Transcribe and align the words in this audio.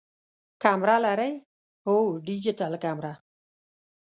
کمره 0.61 0.97
لرئ؟ 1.05 1.33
هو، 1.85 1.95
ډیجیټل 2.25 2.73
کمره 2.83 3.13